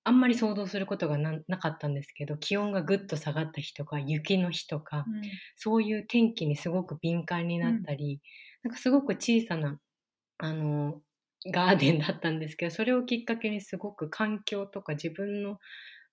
[0.03, 5.39] あんまり想像することがななかったんですけど気温がぐっと下がった日とか雪の日とか、うん。
[5.55, 8.21] そういう天気にすごく敏感になったり、
[8.63, 9.79] なんかすごく小さな
[10.37, 11.01] あの
[11.51, 15.59] ガーデンだったんですけどそれをきっかけにすごく環境とか自分の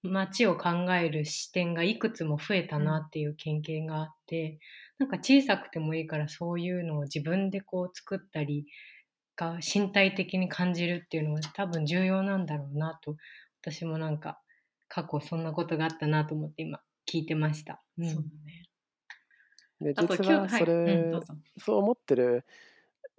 [0.02, 4.58] 街を考える視点がいくつも増えたなっていう経験があって、
[4.98, 8.66] なんか小さくてもいいからそういうのを自分でこう作ったり
[9.36, 13.16] が身体的に感じるっていうのは多分重要なんだろうなと
[13.60, 14.40] 私もなんか
[14.88, 17.82] 過去そんなことがあったなと思って今聞いてました。
[17.98, 18.64] うんそうだね。
[19.80, 21.20] であと実はそれ、はいうん。
[21.58, 22.44] そう思ってる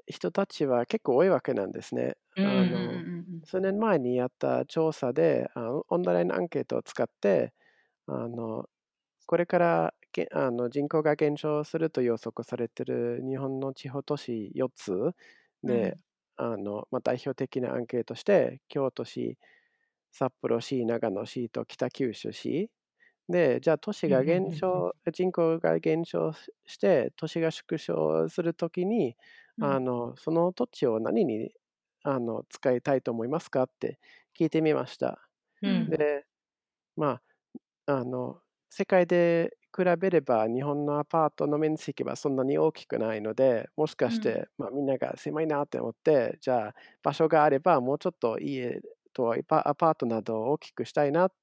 [0.08, 2.18] 人たちは結構多いわけなんですね。
[3.44, 7.54] 数年前にやった調査であのオンラインアンケートを使って
[8.08, 8.70] あの
[9.26, 15.14] これからけあの人口が減少すると予測されている日本の地方都市4つ
[15.64, 15.98] で、
[16.38, 19.38] あのまあ、代表的なアンケートして京都市
[20.12, 22.70] 札幌市長野市と北九州市。
[23.30, 26.34] でじゃあ都市が減少、人口が減少
[26.68, 29.16] して都市が縮小するときに
[29.58, 29.76] うん。
[29.76, 31.52] あのその土地を何に
[32.04, 34.00] あの使いたいと思いますかって
[34.38, 35.30] 聞いてみました。
[35.62, 35.98] うん。
[35.98, 36.26] で、
[36.96, 37.22] ま
[37.88, 49.44] あ、あの世界で比べれば日本のアパートの面積はそんなに大きくないのでもしかして、まあ、みんなが狭いなって思ってじゃあ場所があればもうちょっと家とア
[49.76, 51.34] パートなどを大きくしたいなっ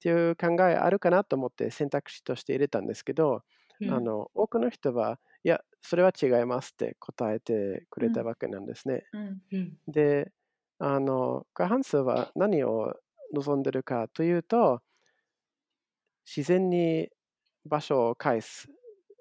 [0.00, 3.44] ていう考えあるかなと思って選択肢として入れたんですけど、
[3.80, 3.96] うん。
[3.96, 9.06] あの多くの人はいやそれは違いますって答えてくれたわけなんですね。
[9.12, 9.78] うんうん。
[9.88, 10.32] で、
[10.78, 12.94] あの、過半数は何を
[13.34, 14.82] 望んでるかというと、
[16.26, 17.10] 自然に
[17.64, 18.68] 場所を返す、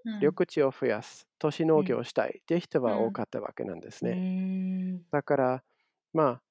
[0.05, 0.21] うん。
[0.21, 4.21] 緑地を増やす、都市農業をしたいっていう人は多かったわけなんですうね。
[4.95, 5.05] ん。
[5.11, 5.63] だから、
[6.13, 6.43] まあ、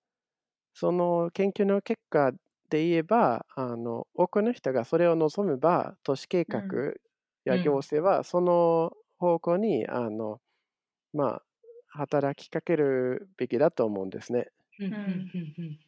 [0.78, 2.32] その研究の結果
[2.70, 6.62] で言えば、あの多くの人がそれを望めば、都市計画
[7.46, 10.40] や行政はその方向に、あの、
[11.14, 11.42] まあ、
[11.88, 14.50] 働きかけるべきだと思うんですね。
[14.78, 15.78] うんうんうんうん。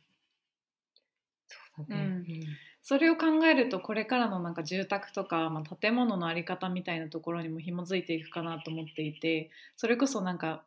[1.47, 2.15] そうだね。
[2.29, 2.59] うん。
[2.83, 10.65] それを考えるとこれからのなんか住宅とか、まあ、建物の在り方みたいなところにも紐づいていくかなと思っていてそれこそなんか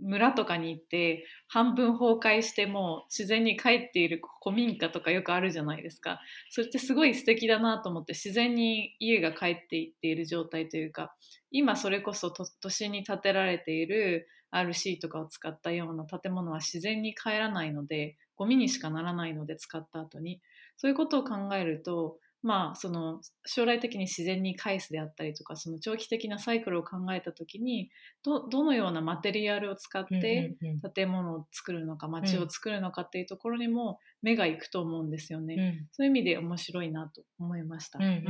[0.00, 6.20] 村とかに行って半分崩壊しても自然に帰っている古民家とかよくあるじゃないですか。
[6.50, 11.14] それってすごい素敵だなと思って自然に家が帰っていっている状態というか
[11.50, 20.40] 今それこそ都都心に建てられている RC とかを使ったような建物は自然に帰らないのでゴミにしかならないので使った後に
[20.78, 27.90] そういうことを考えると、まあ、その将来的に自然に返すであったりとかその長期的なサイクルを考えた時に
[28.22, 30.56] どどのようなマテリアルを使って
[30.94, 35.54] 建物を作るのか街を作るのかっていうところにも目がいくと思うんですよね。
[35.54, 37.98] うんそういう意味で面白いなと思いました。
[37.98, 38.28] うんうんうんう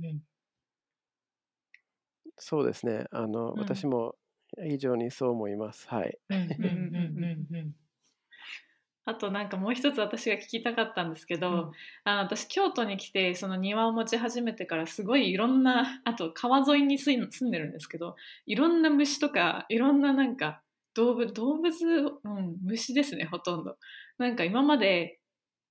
[0.00, 0.22] んうん
[2.38, 3.06] そうですね。
[3.10, 4.14] あの、うん私も
[4.62, 5.88] 非常にそう思います。
[5.88, 6.18] はい。
[9.08, 11.70] あとなんかもう一つ私が聞きたかったんですけど、うん
[12.04, 18.16] あの私京都に来てその庭を持ち始めてからすごいいろんなあと川沿いに住んでるんですけど
[18.46, 20.60] いろんな虫とかいろんななんか
[20.94, 21.72] 動物動物、
[22.24, 23.76] うん、虫ですねほとんど。
[24.18, 25.18] なんか今まで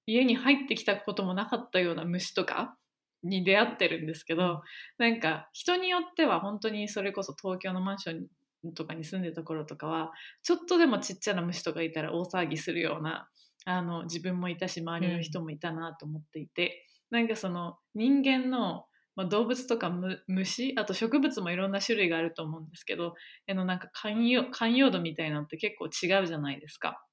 [0.08, 2.76] 家に入ってきたこともなかったような虫とか
[3.24, 4.62] に出会ってるんですけど、
[4.98, 8.26] なんか人によっては本当にそれこそ東京のマンション
[8.74, 10.12] とかに住んでた頃とかは
[10.44, 13.30] ちょっとでもちっちゃな虫とかいたら大騒ぎするような
[13.66, 23.14] あの自分もいたし周りの人もいたなと思っていて、なんかその人間の、まあ、動物とかむ虫あと植物もいろんな種類があると思うんですけど
[23.50, 27.04] あのなんか寛容寛容度みたいなのって結構違うじゃないですか。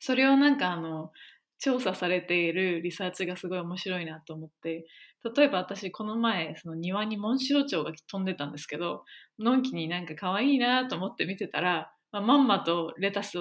[0.00, 1.12] それをなんかあの
[1.58, 4.86] 調査されているリサーチがすごい面白いなと思って
[5.36, 9.04] 例えば私この前その庭にモンシロチョウが飛んでたんですけど
[9.38, 13.38] のんきになんか可愛いなと思って見てたら、まあ、まんまとレタス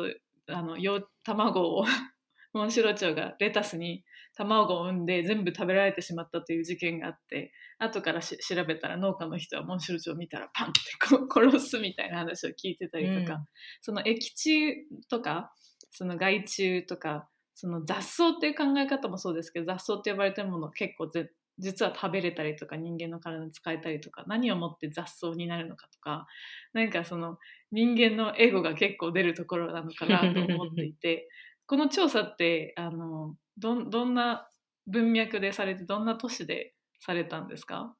[0.47, 1.85] あの幼卵を
[2.53, 4.03] モンシロチョウがレタスに
[4.35, 10.79] 卵を産んで全部食べられてしまったという事件があって後からし調べたら農家の人はモンシロチョウを見たらパンって
[11.17, 13.47] こ殺すみたいな話を聞いてたりとか、うん。
[13.81, 14.73] その液中
[15.09, 15.53] とか
[15.91, 21.29] その害虫とかその雑草っていう考え方もそうですけど雑草って呼ばれてるもの結構ぜ
[21.59, 26.25] 実は食べれたりとか人間の体に使えたりとか何をもって雑草になるのかとか
[26.73, 27.37] なんかその
[27.71, 31.29] 人間のエゴが結構出るところなのかなと思っていて
[31.67, 34.49] この調査ってあのどんどんな
[34.87, 37.95] 文脈でされてどんな都市でされたんですか？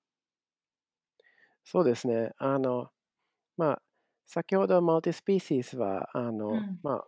[1.63, 2.31] そうですね。
[2.37, 2.89] あの、
[3.57, 3.81] まあ、
[4.25, 7.05] 先ほどマルティスピーシーズは、あの、うんまあ、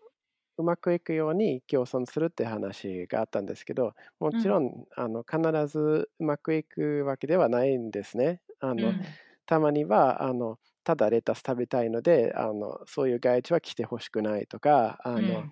[0.58, 8.42] うまくいくように共存するって話があったんですけど、もちろん、あの必ずうまくいくわけではないんですね。
[8.60, 9.02] あの、うん。
[9.46, 15.52] たまにはあのただレタス食べたいのであのそういう害虫は来てほしくないとかあの、うん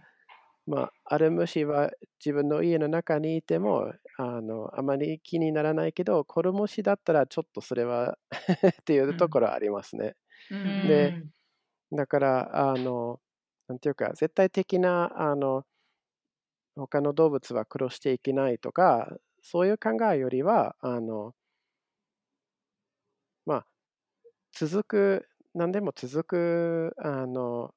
[0.65, 1.91] まあ、ある虫は
[2.23, 8.17] 自分の家の中にいてもあのあまり気にならないけどコルムシだったらちょっとそれは
[8.81, 10.15] っていうところありますね。
[10.49, 10.87] うん。
[10.87, 11.21] で
[11.91, 13.19] だからあの
[13.67, 15.65] なんていうか絶対的なあの
[16.75, 21.33] 他の動物は殺していけないとかそういう考えよりはあの
[23.45, 23.65] まあ
[24.53, 27.73] 続く何でも続くあの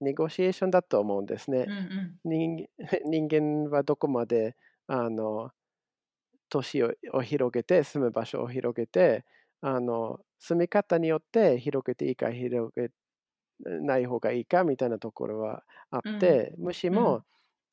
[0.00, 1.70] ネゴシエーションだと思うんですね。
[1.70, 2.68] うんうん人
[3.06, 4.56] 人間はどこまで
[4.88, 5.52] あの
[6.50, 9.24] 都市をを広げて住む場所を広げて
[9.60, 12.90] あの住み方によって広げていいか広げ
[13.64, 17.24] ない方がいいかみたいなところはあって、虫うもん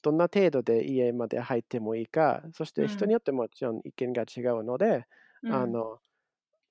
[0.04, 5.06] どんな程度で家まで入ってもいいかそして人によってもちろん意見が違うので、
[5.44, 5.54] うん。
[5.54, 6.00] あの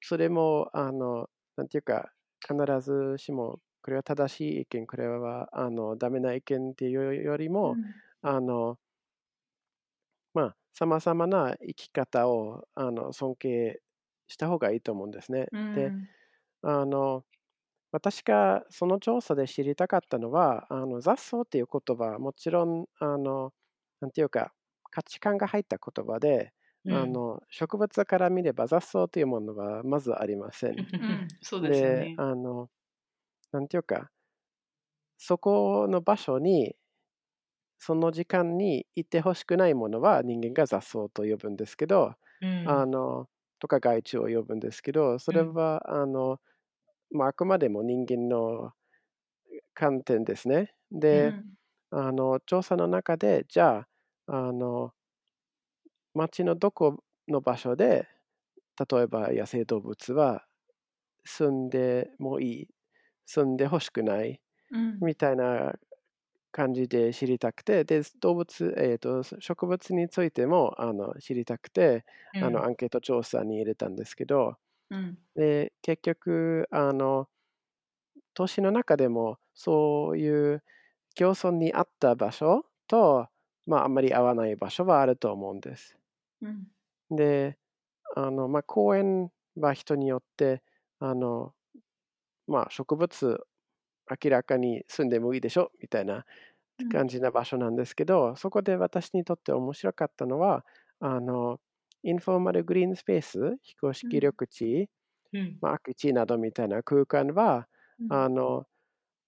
[0.00, 2.12] それもあのなんていうか
[2.46, 7.78] 必ずしもこれは正しい意見これはあのダメな意見っていうよりも、
[8.22, 8.78] あの
[10.34, 13.80] まあさまざまな生き方をあの尊敬
[14.26, 15.46] した方がいいと思うんですね。
[15.52, 15.74] うん。
[15.74, 15.94] で
[16.62, 17.24] あの
[17.94, 23.52] 私がその調査で知りたかったのはあの雑草っていう言葉もちろんあの
[24.00, 24.52] なんていうか
[24.90, 26.52] 価値観が入った言葉で、
[26.90, 30.72] あの植物から見れば雑草というものはまずありません。
[30.72, 32.14] うんそうですよね。
[32.16, 32.68] あの
[33.52, 34.10] なんていうか
[35.18, 36.76] そこの場所に
[37.78, 42.14] その時間に行ってほしくないものは人間が雑草と呼ぶんですけど、
[42.64, 43.28] あの
[43.58, 46.40] とか害虫を呼ぶんですけどそれは、あの
[47.10, 48.72] まあ、あくまでも人間の
[49.74, 50.74] 観点ですね。
[50.90, 51.36] で、
[51.90, 53.86] あの調査の中でじゃ
[54.26, 54.94] ああの
[56.14, 58.08] 町のどこの場所で
[58.90, 60.46] 例えば野生動物は
[61.24, 62.68] 住んでもいい
[63.26, 64.40] 住んでほしくない
[64.70, 65.04] うん。
[65.04, 65.74] みたいな
[66.52, 72.04] 感じで知りたくてで動物、えー、と植物についてもあの知りたくて、
[72.40, 74.56] あのアンケート調査に入れたんですけど
[74.94, 75.18] うん。
[75.36, 77.28] で結局あの
[78.34, 80.62] 都市の中でもそういう
[81.14, 83.28] 競争に合った場所と、
[83.66, 85.98] まあ、あんまり合わない場所はあると思うんです。
[86.40, 86.70] うん。
[87.10, 87.58] で
[88.16, 90.62] あの、まあ、公園は人によって
[91.00, 91.54] あの、
[92.46, 93.46] まあ、植物
[94.24, 96.26] 明らかに住んでもいいでしょみたいな
[96.78, 97.00] うん。
[97.00, 100.64] 感じな場所なんですけど、そこで私にとって面白かったのは
[101.00, 101.60] あの
[102.04, 104.88] インフォーマルグリーンスペース非公式緑地、
[105.60, 107.66] まあ、空き地などみたいな空間は、
[107.98, 108.12] うん。
[108.12, 108.66] あの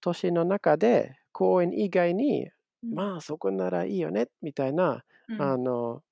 [0.00, 2.50] 都市の中で公園以外に、
[2.84, 2.94] うん。
[2.94, 5.42] まあそこならいいよねみたいな、うん。
[5.42, 6.02] あの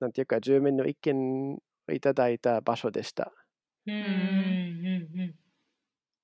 [0.00, 3.32] なんていうか住民の意見をいただいた場所でした。
[3.86, 5.34] うんうん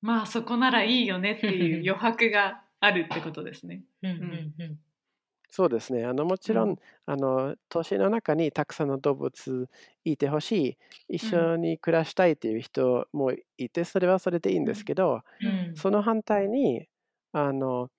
[0.03, 3.83] まあそこならいいよねっていう余白があるってことですね。
[4.03, 4.55] うんうん。
[4.59, 4.79] うん
[5.53, 6.05] そうですね。
[6.05, 6.77] あのもちろん、うん
[7.07, 9.69] あの都市の中にたくさんの動物
[10.05, 10.53] いてほし
[11.09, 15.51] い、一緒に暮らしたいっていう人もいて、それはそれでいいんですけど、うん。
[15.75, 16.89] その反対に、
[17.33, 17.91] あの、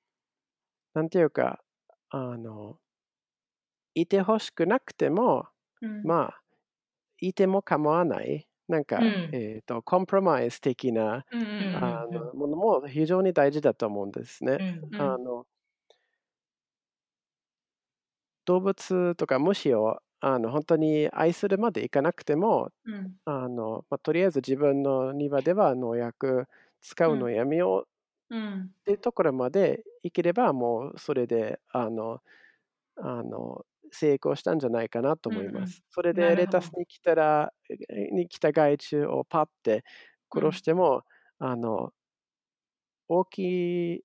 [0.93, 1.64] なんていうか、
[2.10, 2.80] あの、
[3.93, 5.47] いてほしくなくても、
[5.82, 6.04] うん。
[6.04, 6.43] まあ、
[7.20, 9.32] いても構わない、なんか、うん。
[9.32, 11.47] えっ、と、コンプロマイズ的な、うんうん。
[11.72, 14.60] あのものも非常に大事だと思うんですね。
[14.60, 15.14] うんうん。
[15.14, 15.47] あの
[18.45, 23.17] 動物とか虫をあの本当に愛するまでいかなくてもうん。
[23.25, 26.47] あの、まあ、とりあえず自分の庭では農薬
[26.81, 27.89] 使うのやめよう
[28.29, 32.21] うんっていうところまでいければもうそれであの
[32.97, 35.61] あの成功したんじゃないかなと思いうんうん。
[35.61, 35.83] ます。
[35.89, 37.53] それでレタスに来たら
[37.89, 39.83] えに来た害虫をパッて
[40.33, 41.03] 殺しても、
[41.39, 41.93] あの
[43.07, 44.03] 大きい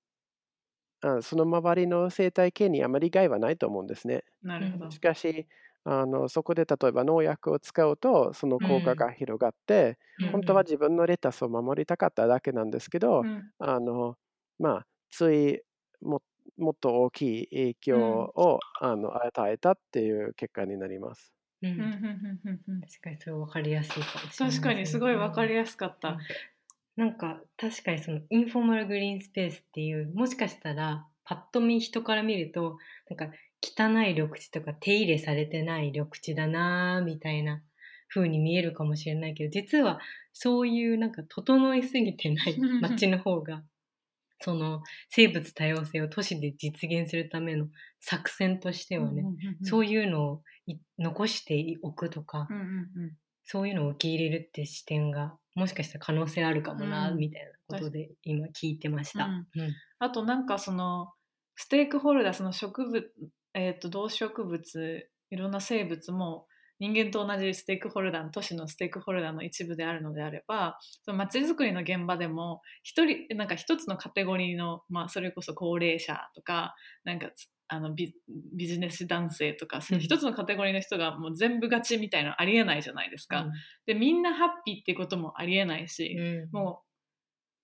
[1.01, 4.23] あその周りの生態系にあまり害はないと思うんですね。
[4.41, 4.89] なるほど。
[4.89, 5.47] しかし
[5.85, 13.51] あのそこで例えば農薬を使うとその効果が広がって、うん本当は自分のレタスを守りたかっただけなんですけど、うん。
[13.59, 14.17] あの
[14.59, 15.61] まあつい
[16.01, 16.23] も
[16.57, 21.33] もっと大きい影響を、あの与えたっていう結果になります。
[21.61, 21.69] うん。
[21.71, 21.79] うん。
[21.83, 26.17] うんうんうんうん確かにそれ分かりやすいかもしれない確かにすごいわかりややすかった。
[26.97, 32.77] なんか確かにそのインフォーマルグリーンスペースっていうもしかしたらパッと見人から見ると
[33.09, 37.61] なんか汚い緑地とか手入れされてない緑地だなーみたいな
[38.09, 39.99] 風に見えるかもしれないけど実は
[40.33, 43.63] そういうなんか整いすぎてない 街の方が
[44.39, 47.67] その生物多様性を都市で実現するための
[47.99, 49.23] 作戦としてはね、
[49.63, 50.43] そういうのを
[50.99, 52.47] 残しておくとか、
[53.45, 59.27] そういうのを受け入れるって視点がもしかしたら可能性あるかもな、みたいなことで今聞いてました。
[59.97, 61.11] あとなんかその
[61.55, 63.11] ステークホルダーその植物、
[63.55, 66.45] えーと、動植物いろんな生物も
[66.79, 77.31] 人間と同じステークホルダー都市のステークホルダーの一部であるのであればその街づくりの現場でも一人なんか一つのカテゴリーの、まあ、それこそ高齢者とかなんか
[77.69, 78.13] あのビ
[78.53, 83.41] ビジネス男性とかその一つのカテゴリーの人がもう全部勝ちみたいなのありえないじゃないですか。
[83.41, 83.51] うん、
[83.85, 86.81] でみんなハッピーっていうこともありえないし、うん、も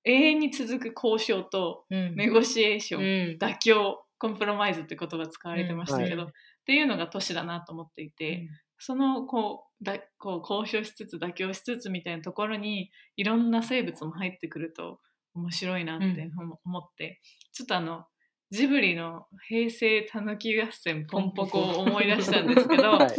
[0.06, 6.34] う永遠に続く交渉とネゴシエーション、うん、妥協コンプロマイズって言葉使われてましたけど、はい、っ
[6.66, 8.48] ていうのが都市だなと思っていて、
[8.78, 15.00] そのこうだこう交渉しつつ妥協しつつみたいなところにいろんな生物も入ってくると
[15.36, 16.30] 面白いなって
[16.66, 17.22] 思って、
[17.54, 18.06] ちょっとあの
[18.54, 23.10] ジブリの平成たぬき合戦ポンポコを思い出したんですけど、 はい、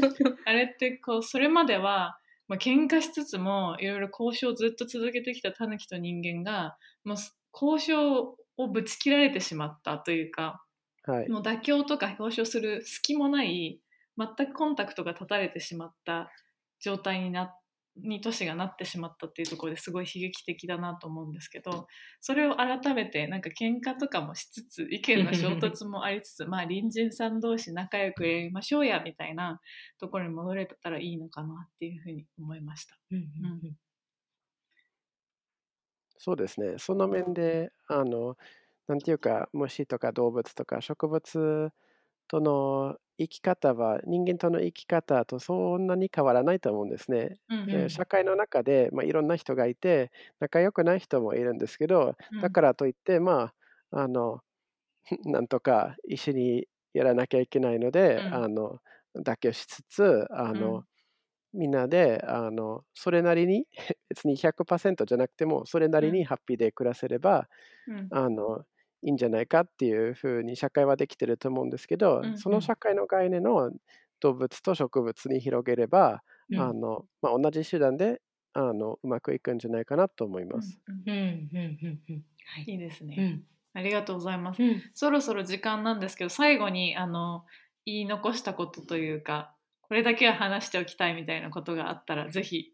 [0.44, 7.16] あれってこうそれまでは、まあ喧嘩しつつもいろいろ交渉をずっと続けてきたタヌキと人間がもう
[7.52, 10.64] 交渉をぶち切られてしまったというか、
[11.02, 13.80] はい、もう妥協とか交渉する隙もない
[14.16, 16.30] 全くコンタクトが断たれてしまった
[16.78, 17.52] 状態にな
[17.96, 21.86] に都市がなってしまったっていうところですごい悲劇的だなと思うんですけど
[22.20, 29.60] それを改めてなんか喧嘩とかもしつつ意見の衝突もありつつまあ隣人さん同士仲良くやりましょうやみたいな
[30.00, 32.98] ところに戻れたらいいのかなっていうふうに思いました。
[33.10, 33.76] うんうんうん
[36.16, 36.78] そうですね。
[36.78, 38.38] その面で、あの、
[38.86, 41.70] なんていうか、虫とか動物とか植物
[42.28, 47.38] との生き方は人間との生き方とそんなに変わらないと思うんですね。
[47.48, 47.56] う
[47.86, 50.10] ん社会の中で、まあ、いろんな人がいて
[50.40, 53.52] 仲良くない人もいるんですけどだからといってま
[53.90, 54.40] ああの
[55.24, 58.34] なんとか一緒にやらなきゃいけないので、うん。
[58.34, 58.80] あの
[59.16, 60.84] 妥協しつつあの、
[61.52, 63.66] みんなであのそれなりに
[64.08, 67.48] 別に100%じゃなくてもそれなりにハッピーで暮らせれば、
[67.86, 68.10] うん。
[68.10, 68.64] あの
[69.04, 73.70] いいんじゃないかっていうふうに社会はできてると思うんですけど、うんうん、その社会の概念を
[74.20, 78.20] 動物と植物に広げれば、うん、あのまあ、同じ手段で
[78.54, 80.78] あのうまくいくんじゃないかなと思います。
[82.66, 82.74] い。
[82.74, 83.42] いですね、
[83.74, 84.62] ありがとうございます、
[84.94, 87.44] そろそろ時間なんですけど最後にあの
[87.84, 92.73] 言い残したことというかこれだけは話しておきたいみたいなことがあったらぜひ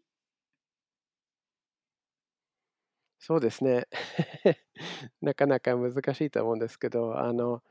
[3.21, 3.87] そうですね。
[5.21, 7.63] なかなか難しいと思うんですけど、あの、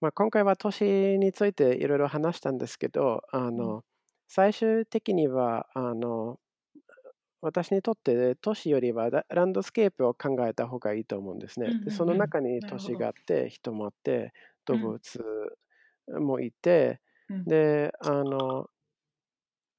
[0.00, 3.84] まあ、今回は都市についていろいろ話したんですけど、あの、
[4.28, 6.38] 最終的には、あの、
[7.42, 11.74] 私にとって都市よりはランドスケープを考えた方がいいと思うんですね。
[11.84, 14.32] でその中に都市があって、人もあって、
[14.66, 15.00] 動物
[16.20, 17.00] もいて、
[17.46, 18.70] で、あの、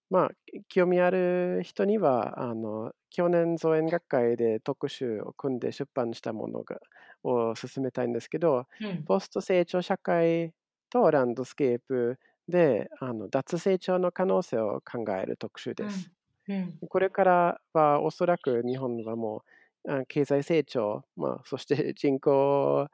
[0.10, 0.30] まあ、
[0.70, 6.80] 興味ある人には、あの、去年造園学会で特集を組んで出版したものが
[7.24, 10.54] を進めたいんですけど、うん、ポスト成長社会
[10.90, 16.12] とランドスケープであの脱成長の可能性を考える特集です。
[16.48, 16.56] うん。
[16.56, 19.44] うん、これからはおそらく日本はも
[19.86, 22.88] う経済成長、まあ、そして人口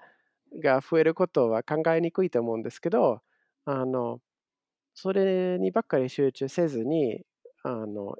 [0.61, 3.21] が増えることは考えにくいと思うんですけど
[3.65, 4.19] あの
[4.93, 7.25] それにばっかり集中せずに
[7.63, 8.15] あの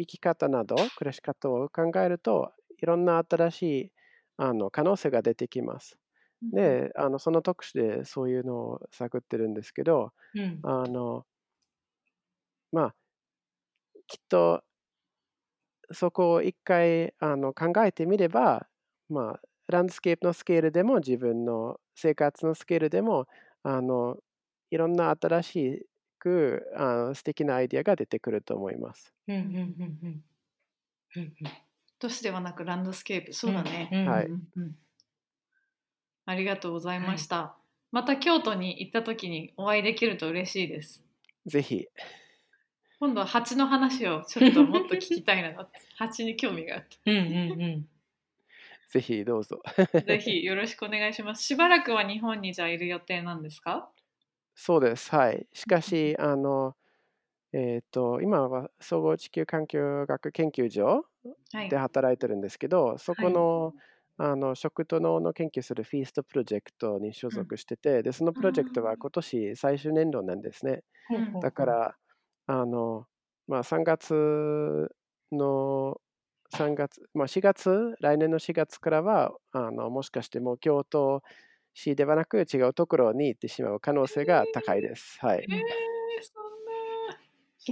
[0.00, 3.92] 生き方など暮らし方を考えるといろんな新しい
[4.36, 5.98] あの可能性が出てきます。
[6.42, 11.26] であのその特殊でそういうのを探ってるんですけど、うん、あの
[12.72, 12.94] まあ
[14.06, 14.62] きっと
[15.92, 18.66] そこを一回あの考えてみれば、
[19.08, 23.26] まあ、ランドスケープのスケールでも自分の生活のスケールでも
[23.62, 24.16] あの
[24.70, 25.86] いろんな新し
[26.20, 29.12] くあの素敵なアイディアが出てくると思います。
[31.98, 33.88] 都市ではなくランドスケープ、そうだね。
[34.08, 34.28] はい。
[36.26, 37.36] ありがとうございました。
[37.36, 37.62] はい、
[37.92, 41.02] また京都に行った時にお会いできると嬉しいです。
[41.46, 41.88] ぜひ。
[43.00, 47.10] 今度は蜂の話をちょっともっと聞きたいな 蜂に興味があった。
[47.10, 47.20] うんう
[47.56, 47.88] んうん
[48.90, 49.62] ぜひどうぞ。
[50.04, 51.44] ぜひよろしくお願いします。
[51.44, 53.88] しばらくは日本にじゃあいる予定なんですか？
[54.54, 55.10] そうです。
[55.14, 55.48] はい。
[55.52, 56.76] しかし、あの、
[57.52, 61.06] えっ、と、今は総合地球環境学研究所
[61.68, 63.74] で働いてるんですけど、そこの、
[64.18, 70.84] あの食と脳の研究するフィーストプロジェクトに所属してて、でそのプロジェクトは今年最終年度なんですね。
[71.40, 71.96] だから
[72.46, 73.06] あの
[73.48, 74.14] まあ、3月
[75.32, 76.00] の
[76.50, 81.22] 3月、まあ、4月、来年の4月からは、あのもしかしてもう京都
[81.74, 85.18] 市ではなく違うところに行ってしまう可能性が高いです。
[85.20, 85.46] はい。
[85.48, 85.58] えー、
[86.22, 86.40] そ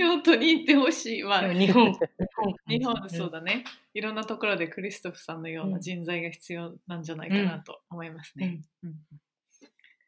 [0.07, 1.43] んな京都に行ってほしいわ。
[1.53, 1.97] 日本、
[2.69, 3.65] 日本、そうだね。
[3.95, 8.61] いろんなところでクリストフさんのような人材が必要なんじゃないかなと思いますね。
[8.83, 8.97] うんうん、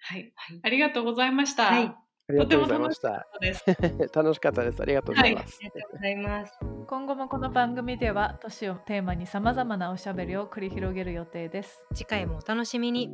[0.01, 0.33] はい、
[0.63, 1.65] ありがとうございました。
[1.67, 1.95] はい
[2.31, 3.27] ありがとうございました。
[4.15, 4.81] 楽しかったです。
[4.81, 5.59] ありがとうございます。
[5.61, 6.59] はい、ありがとうございます。
[6.87, 11.85] 今後もこの番組では都市をテーマにさまざまなおしゃべりを繰り広げる予定です。
[11.93, 13.11] 次回もお楽しみに。